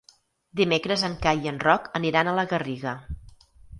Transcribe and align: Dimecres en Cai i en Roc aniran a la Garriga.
Dimecres 0.61 1.03
en 1.09 1.17
Cai 1.25 1.45
i 1.47 1.51
en 1.51 1.59
Roc 1.65 1.87
aniran 2.01 2.31
a 2.33 2.37
la 2.41 2.47
Garriga. 2.55 2.95